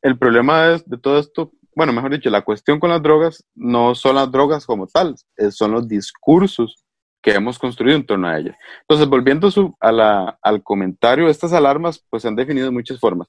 [0.00, 4.16] El problema de todo esto, bueno, mejor dicho, la cuestión con las drogas no son
[4.16, 5.14] las drogas como tal,
[5.50, 6.82] son los discursos
[7.20, 8.56] que hemos construido en torno a ellas.
[8.80, 13.28] Entonces, volviendo al comentario, estas alarmas pues se han definido de muchas formas.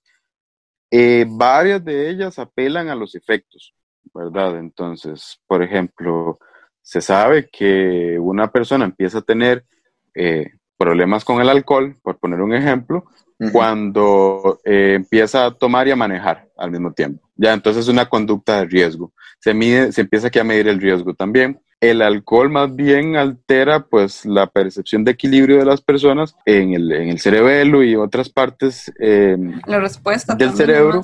[0.90, 3.74] Eh, varias de ellas apelan a los efectos,
[4.14, 4.58] ¿verdad?
[4.58, 6.40] Entonces, por ejemplo,
[6.84, 9.66] se sabe que una persona empieza a tener
[10.14, 13.06] eh, problemas con el alcohol, por poner un ejemplo,
[13.52, 17.28] cuando eh, empieza a tomar y a manejar al mismo tiempo.
[17.36, 19.12] Ya, entonces es una conducta de riesgo.
[19.40, 21.60] Se, mide, se empieza aquí a medir el riesgo también.
[21.82, 26.92] El alcohol más bien altera pues la percepción de equilibrio de las personas en el,
[26.94, 31.02] en el cerebelo y otras partes eh, la respuesta del cerebro.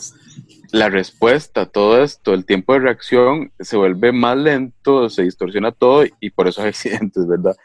[0.71, 6.03] La respuesta, todo esto, el tiempo de reacción se vuelve más lento, se distorsiona todo
[6.19, 7.55] y por eso hay accidentes, ¿verdad?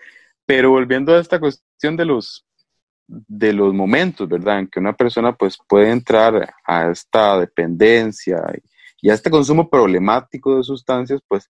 [0.46, 2.44] Pero volviendo a esta cuestión de los,
[3.07, 4.61] de los momentos, ¿verdad?
[4.61, 8.42] En que una persona pues puede entrar a esta dependencia
[9.00, 11.50] y, a este consumo problemático de sustancias, pues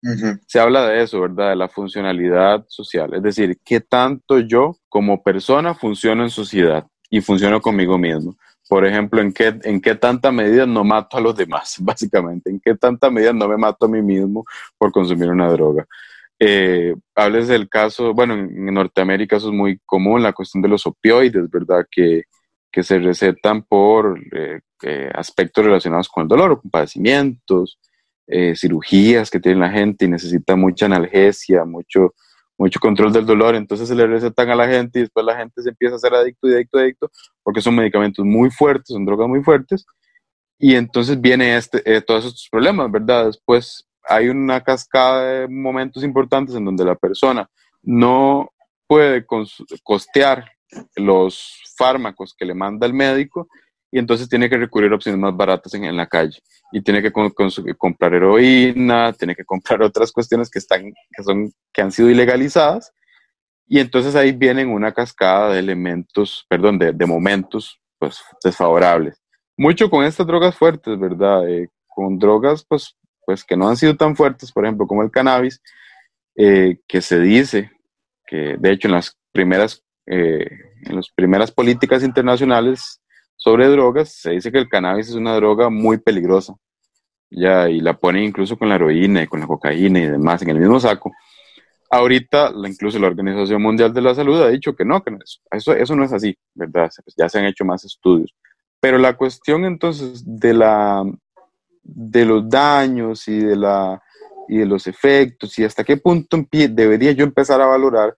[0.47, 1.49] se habla de eso, ¿verdad?
[1.49, 3.13] De la funcionalidad social.
[3.13, 8.37] Es decir, qué tanto yo como persona funciono en sociedad y funciono conmigo mismo.
[8.71, 12.49] Por ejemplo, en qué, en qué tanta medida no mato a los demás, básicamente.
[12.49, 14.45] En qué tanta medida no me mato a mí mismo
[14.77, 15.85] por consumir una droga.
[16.43, 20.87] Eh, hables del caso, bueno, en, Norteamérica eso es muy común, la cuestión de los
[20.87, 21.85] opioides, ¿verdad?
[21.91, 22.23] Que,
[22.71, 27.79] que se recetan por eh, eh, aspectos relacionados con el dolor, con padecimientos,
[28.25, 32.15] eh, cirugías que tiene la gente y necesita mucha analgesia, mucho,
[32.57, 35.61] mucho control del dolor, entonces se le recetan a la gente y después la gente
[35.61, 37.11] se empieza a hacer adicto y adicto, adicto,
[37.43, 39.85] porque son medicamentos muy fuertes, son drogas muy fuertes,
[40.57, 43.25] y entonces viene este, todos estos problemas, ¿verdad?
[43.25, 47.49] Después hay una cascada de momentos importantes en donde la persona
[47.81, 48.51] no
[48.87, 49.25] puede
[49.83, 50.51] costear
[50.95, 53.47] los fármacos que le manda el médico
[53.91, 56.39] y entonces tiene que recurrir a opciones más baratas en, la calle
[56.71, 61.81] y tiene que comprar heroína, tiene que comprar otras cuestiones que están que son que
[61.81, 62.93] han sido ilegalizadas
[63.73, 69.21] y entonces ahí vienen una cascada de elementos, perdón, de, momentos pues desfavorables.
[69.55, 71.47] Mucho con estas drogas fuertes, ¿verdad?
[71.47, 75.11] Eh, con drogas pues pues que no han sido tan fuertes, por ejemplo, como el
[75.11, 75.61] cannabis,
[76.35, 77.71] eh, que se dice
[78.25, 80.47] que de hecho en las primeras, eh,
[80.83, 83.01] en las primeras políticas internacionales
[83.35, 86.55] sobre drogas se dice que el cannabis es una droga muy peligrosa,
[87.29, 90.49] ya, y la ponen incluso con la heroína y con la cocaína y demás en
[90.49, 91.11] el mismo saco.
[91.89, 95.17] Ahorita, incluso la Organización Mundial de la Salud ha dicho que no, que
[95.51, 96.89] eso, eso no es así, ¿verdad?
[97.17, 98.33] Ya se han hecho más estudios.
[98.79, 101.03] Pero la cuestión entonces de la,
[101.83, 104.01] de los daños y de, la,
[104.47, 108.15] y de los efectos y hasta qué punto debería yo empezar a valorar,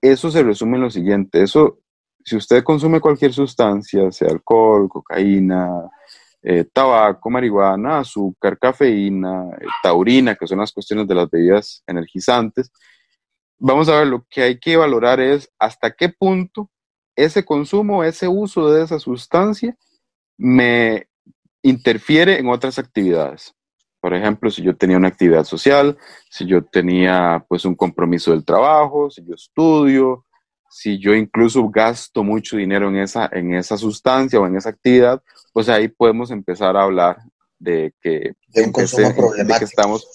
[0.00, 1.42] eso se resume en lo siguiente.
[1.42, 1.78] Eso,
[2.24, 5.90] si usted consume cualquier sustancia, sea alcohol, cocaína,
[6.42, 12.72] eh, tabaco, marihuana, azúcar, cafeína, eh, taurina, que son las cuestiones de las bebidas energizantes,
[13.58, 16.68] vamos a ver, lo que hay que valorar es hasta qué punto
[17.14, 19.76] ese consumo, ese uso de esa sustancia
[20.36, 21.06] me
[21.62, 23.54] interfiere en otras actividades.
[24.00, 25.96] Por ejemplo, si yo tenía una actividad social,
[26.28, 30.26] si yo tenía pues un compromiso del trabajo, si yo estudio,
[30.72, 35.22] si yo incluso gasto mucho dinero en esa, en esa sustancia o en esa actividad,
[35.52, 37.18] pues ahí podemos empezar a hablar
[37.58, 39.64] de que, de un consumo problemático.
[39.66, 40.08] estamos,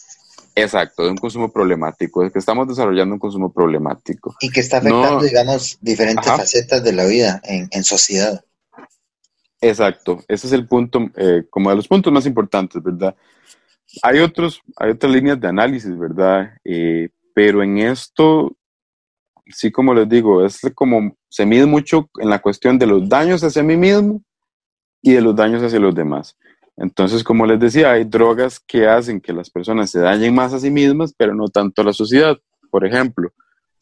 [0.56, 4.36] exacto, de un consumo problemático, de que estamos desarrollando un consumo problemático.
[4.42, 8.44] Y que está afectando, digamos, diferentes facetas de la vida en, en sociedad.
[9.60, 13.16] Exacto, ese es el punto, eh, como de los puntos más importantes, ¿verdad?
[14.04, 16.52] Hay, otros, hay otras líneas de análisis, ¿verdad?
[16.64, 18.56] Eh, pero en esto,
[19.48, 23.44] sí, como les digo, es como se mide mucho en la cuestión de los daños
[23.44, 24.22] hacia mí mismo
[25.02, 26.38] y de los daños hacia los demás.
[26.76, 30.60] Entonces, como les decía, hay drogas que hacen que las personas se dañen más a
[30.60, 32.38] sí mismas, pero no tanto a la sociedad.
[32.70, 33.32] Por ejemplo,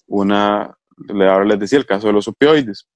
[0.07, 0.77] una,
[1.09, 2.88] ahora les decía el caso de los opioides.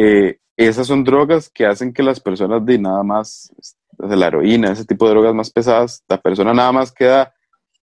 [0.00, 3.52] Eh, esas son drogas que hacen que las personas de nada más,
[3.98, 7.34] de la heroína, ese tipo de drogas más pesadas, la persona nada más queda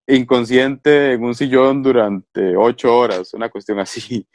[0.06, 4.28] inconsciente en un sillón durante ocho horas, una cuestión así.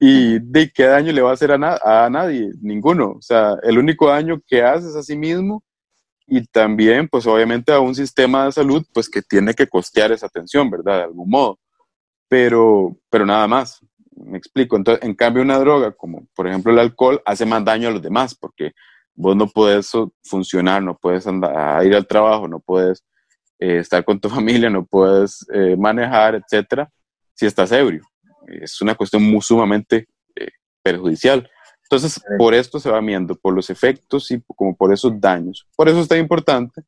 [0.00, 2.50] ¿Y de qué daño le va a hacer a, a nadie?
[2.62, 3.16] Ninguno.
[3.18, 5.62] O sea, el único daño que hace es a sí mismo
[6.26, 10.26] y también, pues obviamente a un sistema de salud, pues que tiene que costear esa
[10.26, 10.98] atención, ¿verdad?
[10.98, 11.58] De algún modo.
[12.28, 13.80] Pero, pero nada más
[14.24, 14.76] me explico.
[14.76, 18.02] Entonces, en cambio, una droga como por ejemplo el alcohol hace más daño a los
[18.02, 18.72] demás porque
[19.14, 19.90] vos no puedes
[20.24, 23.04] funcionar, no puedes andar, ir al trabajo, no puedes
[23.58, 26.90] eh, estar con tu familia, no puedes eh, manejar, etcétera,
[27.34, 28.02] si estás ebrio.
[28.46, 30.06] Es una cuestión muy sumamente
[30.36, 30.50] eh,
[30.82, 31.48] perjudicial.
[31.82, 35.66] Entonces, por esto se va viendo, por los efectos y como por esos daños.
[35.76, 36.82] Por eso es tan importante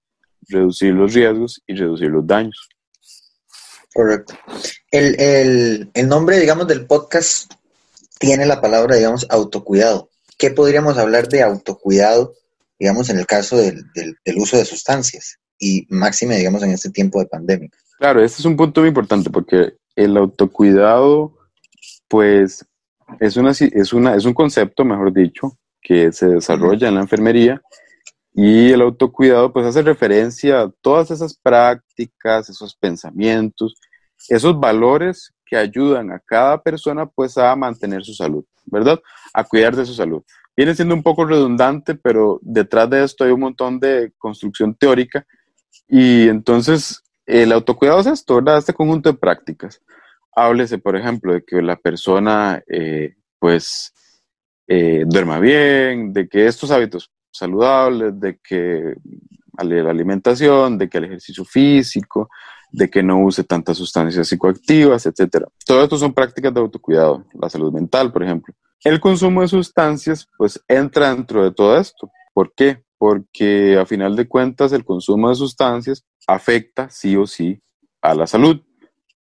[0.49, 2.69] reducir los riesgos y reducir los daños.
[3.97, 4.35] Correcto.
[4.91, 7.51] El, nombre, digamos, del podcast
[8.19, 10.11] tiene la palabra, digamos, autocuidado.
[10.37, 12.35] ¿Qué podríamos hablar de autocuidado,
[12.79, 13.87] digamos, en el caso del,
[14.37, 15.39] uso de sustancias?
[15.59, 17.71] Y máxime, digamos, en este tiempo de pandemia.
[17.99, 21.35] Claro, este es un punto muy importante porque el autocuidado,
[22.07, 22.67] pues,
[23.19, 27.63] es, una, es, una, es un concepto, mejor dicho, que se desarrolla en la enfermería
[28.39, 33.77] y el autocuidado pues hace referencia a todas esas prácticas, esos pensamientos,
[34.29, 39.01] esos valores que ayudan a cada persona pues a mantener su salud, ¿verdad?
[39.33, 40.23] A cuidar de su salud.
[40.57, 45.27] Viene siendo un poco redundante, pero detrás de esto hay un montón de construcción teórica
[45.89, 48.59] y entonces el autocuidado es esto, ¿verdad?
[48.59, 49.83] Este conjunto de prácticas.
[50.35, 53.93] Háblese, por ejemplo, de que la persona eh, pues
[54.67, 58.95] eh, duerma bien, de que estos hábitos saludables, de que
[59.63, 62.29] la alimentación, de que el ejercicio físico,
[62.71, 65.47] de que no use tantas sustancias psicoactivas, etcétera.
[65.65, 68.55] Todo esto son prácticas de autocuidado, la salud mental, por ejemplo.
[68.85, 72.11] El consumo de sustancias, pues entra dentro de todo esto.
[72.33, 72.85] ¿Por qué?
[72.99, 77.61] Porque a final de cuentas el consumo de sustancias afecta sí o sí
[78.03, 78.61] a la salud.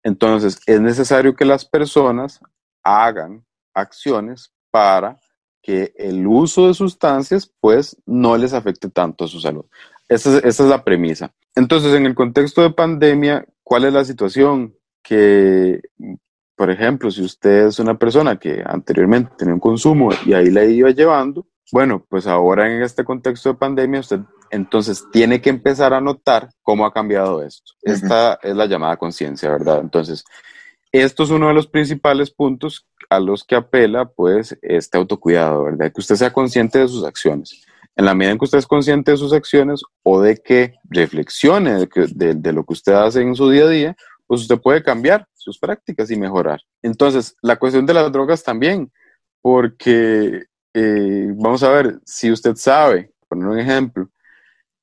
[0.03, 2.41] Entonces es necesario que las personas
[2.83, 5.19] hagan acciones para
[5.63, 9.65] que el uso de sustancias pues no les afecte tanto a su salud.
[10.09, 11.33] Esa es, la premisa.
[11.55, 14.75] Entonces, en el contexto de pandemia, ¿cuál es la situación?
[15.03, 15.81] Que,
[16.55, 20.65] por ejemplo, si usted es una persona que anteriormente tenía un consumo y ahí la
[20.65, 25.93] iba llevando, bueno, pues ahora en este contexto de pandemia usted entonces tiene que empezar
[25.93, 27.73] a notar cómo ha cambiado esto.
[27.83, 29.81] Esta es la llamada conciencia, ¿verdad?
[29.81, 30.25] Entonces,
[30.93, 35.93] esto es uno de los principales puntos a los que apela, pues, este autocuidado, ¿verdad?
[35.93, 37.67] Que usted sea consciente de sus acciones
[37.97, 41.87] en la medida en que usted es consciente de sus acciones o de que reflexione
[41.97, 45.59] de, lo que usted hace en su día a día, pues usted puede cambiar sus
[45.59, 46.61] prácticas y mejorar.
[46.83, 48.93] Entonces, la cuestión de las drogas también,
[49.41, 54.11] porque eh, vamos a ver, si usted sabe, poner un ejemplo,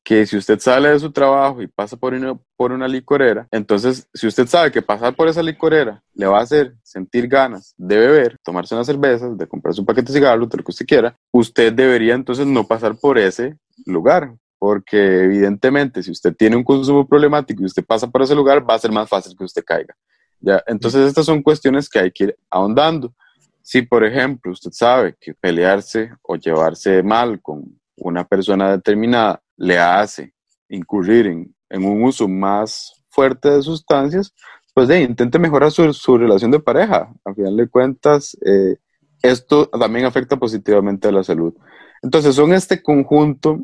[0.04, 4.08] que si usted sale de su trabajo y pasa por una, por una licorera, entonces
[4.14, 7.98] si usted sabe que pasar por esa licorera le va a hacer sentir ganas de
[7.98, 11.14] beber, tomarse unas cervezas, de comprarse un paquete de cigarros, de lo que usted quiera,
[11.34, 17.06] usted debería entonces no pasar por ese lugar, porque evidentemente si usted tiene un consumo
[17.06, 19.94] problemático y usted pasa por ese lugar, va a ser más fácil que usted caiga.
[20.40, 20.64] ¿ya?
[20.66, 23.14] Entonces estas son cuestiones que hay que ir ahondando.
[23.62, 29.78] Si, por ejemplo, usted sabe que pelearse o llevarse mal con una persona determinada le
[29.78, 30.34] hace
[30.74, 31.56] incurrir en,
[31.86, 34.34] un uso más fuerte de sustancias,
[34.74, 37.12] pues de, intente mejorar su, relación de pareja.
[37.26, 38.78] A final de cuentas, eh,
[39.22, 41.54] esto también afecta positivamente a la salud.
[42.02, 43.60] Entonces, son este conjunto,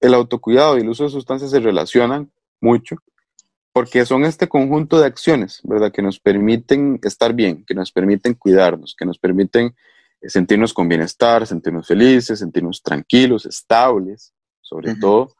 [0.00, 2.30] el autocuidado y el uso de sustancias se relacionan
[2.60, 2.96] mucho,
[3.72, 5.92] porque son este conjunto de acciones, ¿verdad?
[5.92, 9.74] Que nos permiten estar bien, que nos permiten cuidarnos, que nos permiten
[10.22, 15.34] sentirnos con bienestar, sentirnos felices, sentirnos tranquilos, estables, sobre todo.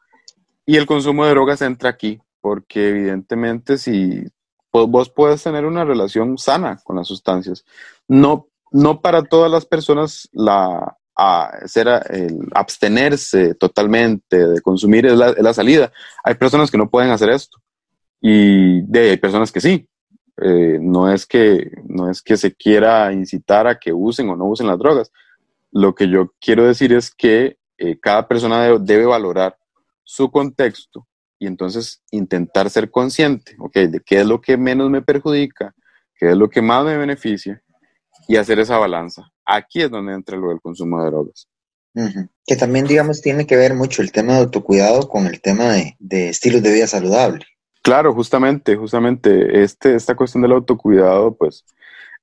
[0.65, 4.23] Y el consumo de drogas entra aquí, porque evidentemente si
[4.71, 7.63] vos puedes tener una relación sana con las sustancias,
[8.07, 15.53] no, no para todas las personas la, hacer el abstenerse totalmente de consumir es la,
[15.53, 15.91] salida.
[16.23, 17.59] Hay personas que no pueden hacer esto
[18.19, 19.87] y hay personas que sí.
[20.41, 24.45] Eh, no, es que, no es que se quiera incitar a que usen o no
[24.45, 25.11] usen las drogas.
[25.71, 29.57] Lo que yo quiero decir es que eh, cada persona debe, valorar
[30.05, 31.05] su contexto
[31.37, 35.75] y entonces intentar ser consciente, ok, de qué es lo que menos me perjudica,
[36.17, 37.61] qué es lo que más me beneficia
[38.27, 39.29] y hacer esa balanza.
[39.45, 41.49] Aquí es donde entra lo del consumo de drogas.
[42.45, 46.29] Que también, digamos, tiene que ver mucho el tema de autocuidado con el tema de,
[46.29, 47.45] estilos de vida saludable.
[47.81, 51.63] Claro, justamente, justamente, este, esta cuestión del autocuidado, pues,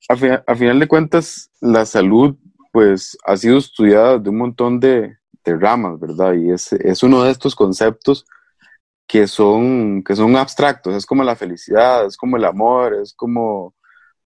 [0.09, 0.15] a,
[0.47, 2.37] a final de cuentas, la salud,
[2.71, 6.35] pues, ha sido estudiada de un montón de, ramas, ¿verdad?
[6.35, 8.25] Y es, es uno de estos conceptos
[9.07, 13.75] que son, que son abstractos, es como la felicidad, es como el amor, es como,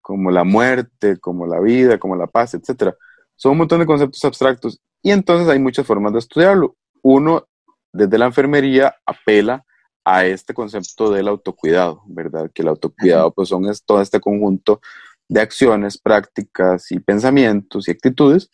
[0.02, 2.93] como la muerte, como la vida, como la paz, etc.
[3.36, 6.76] Son un montón de conceptos abstractos y entonces hay muchas formas de estudiarlo.
[7.02, 7.47] Uno,
[7.91, 9.65] desde la enfermería, apela
[10.04, 12.52] a este concepto del autocuidado, ¿verdad?
[12.54, 14.82] Que el autocuidado pues son todo este conjunto
[15.30, 18.52] de acciones, prácticas y pensamientos y actitudes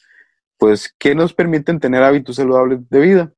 [0.60, 3.34] pues, ¿qué nos permiten tener hábitos saludables de vida?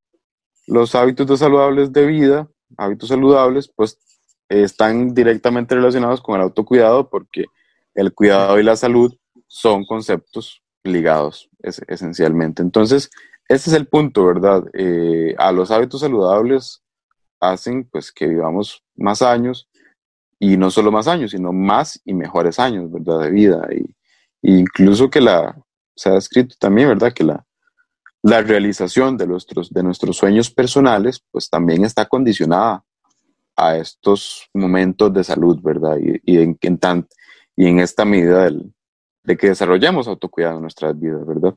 [0.68, 4.00] Los hábitos saludables de vida, hábitos saludables, pues
[4.50, 7.46] están directamente relacionados con el autocuidado porque
[7.96, 9.15] el cuidado y la salud
[9.48, 12.62] son conceptos ligados esencialmente.
[12.62, 13.10] Entonces,
[13.48, 14.63] ese es el punto, ¿verdad?
[14.74, 16.84] Eh, a los hábitos saludables
[17.40, 19.69] hacen pues que vivamos más años
[20.40, 23.19] y no solo más años, sino más y mejores años, ¿verdad?
[23.19, 23.67] De vida.
[23.72, 23.96] Y,
[24.42, 25.56] incluso que la,
[25.96, 27.13] se ha escrito también, ¿verdad?
[27.13, 27.46] Que la,
[28.23, 32.83] la realización de nuestros, de nuestros sueños personales, pues también está condicionada
[33.56, 35.98] a estos momentos de salud, ¿verdad?
[36.00, 37.08] Y, en, en
[37.56, 38.73] y en esta medida del,
[39.23, 41.56] de que desarrollemos autocuidado en nuestras vidas, ¿verdad?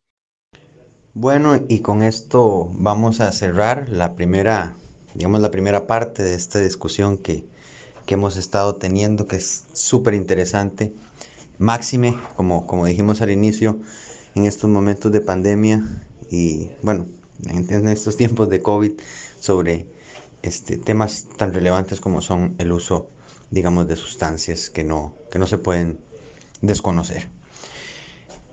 [1.12, 4.74] Bueno, y con esto vamos a cerrar la primera,
[5.14, 7.44] digamos, la primera parte de esta discusión que,
[8.04, 10.92] que hemos estado teniendo, que es súper interesante.
[11.58, 13.78] Máxime, como, como dijimos al inicio,
[14.34, 15.84] en estos momentos de pandemia
[16.30, 17.06] y, bueno,
[17.46, 18.92] en, estos tiempos de COVID,
[19.40, 19.86] sobre
[20.42, 23.08] este, temas tan relevantes como son el uso,
[23.50, 25.98] digamos, de sustancias que no, que no se pueden
[26.60, 27.28] desconocer.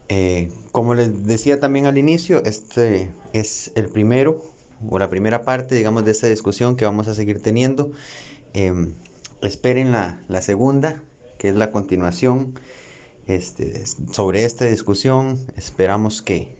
[0.09, 4.43] Eh, como les decía también al inicio, este es el primero
[4.89, 7.91] o la primera parte, digamos, de esta discusión que vamos a seguir teniendo.
[8.53, 8.93] Em,
[9.41, 11.03] esperen la, la, segunda,
[11.37, 12.55] que es la continuación
[13.35, 15.47] este, sobre esta discusión.
[15.55, 16.55] Esperamos que,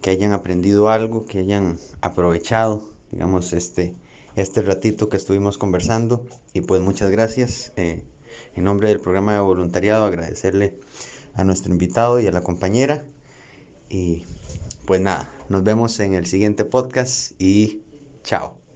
[0.00, 3.94] que hayan aprendido algo, que hayan aprovechado, digamos, este,
[4.36, 6.26] este ratito que estuvimos conversando.
[6.52, 7.72] Y pues muchas gracias.
[7.76, 8.04] Eh,
[8.54, 10.78] en nombre del programa de voluntariado, agradecerle
[11.34, 13.04] a nuestro invitado y a la compañera.
[13.88, 14.24] Y
[14.86, 17.82] pues nada, nos vemos en el siguiente podcast y
[18.22, 18.67] chao.